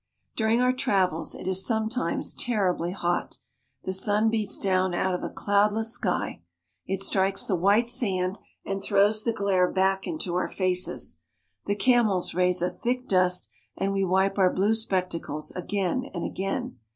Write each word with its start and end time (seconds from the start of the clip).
During 0.35 0.61
our 0.61 0.73
travels 0.73 1.35
it 1.35 1.47
is 1.47 1.63
sometimes 1.63 2.33
terribly 2.33 2.89
hot. 2.91 3.37
The 3.83 3.93
sun 3.93 4.31
beats 4.31 4.57
down 4.57 4.95
out 4.95 5.13
of 5.13 5.21
a 5.23 5.29
cloudless 5.29 5.91
sky. 5.93 6.41
It 6.87 7.01
strikes 7.01 7.45
the 7.45 7.55
white 7.55 7.87
sand 7.87 8.39
and 8.65 8.81
throws 8.81 9.23
the 9.23 9.31
glare 9.31 9.69
back 9.71 10.07
into 10.07 10.33
our 10.37 10.49
faces. 10.49 11.19
The 11.67 11.75
camels 11.75 12.33
raise 12.33 12.63
a 12.63 12.71
thick 12.71 13.07
dust, 13.07 13.47
and 13.77 13.93
we 13.93 14.03
wipe 14.03 14.39
our 14.39 14.51
blue 14.51 14.73
spectacles 14.73 15.51
again 15.51 16.09
and 16.15 16.25
again. 16.25 16.79